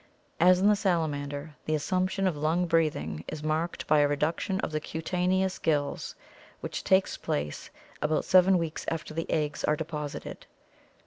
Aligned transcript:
As 0.39 0.59
in 0.59 0.67
the 0.67 0.75
salamander, 0.75 1.51
the 1.65 1.75
assumption 1.75 2.25
of 2.25 2.35
lung 2.35 2.65
breathing 2.65 3.23
is 3.27 3.43
marked 3.43 3.85
by 3.85 3.99
a 3.99 4.07
reduction 4.07 4.59
of 4.61 4.71
the 4.71 4.79
cutaneous 4.79 5.59
gills, 5.59 6.15
which 6.59 6.83
takes 6.83 7.17
place 7.17 7.69
about 8.01 8.25
seven 8.25 8.57
weeks 8.57 8.83
after 8.87 9.13
the 9.13 9.29
eggs 9.29 9.63
are 9.63 9.75
deposited. 9.75 10.47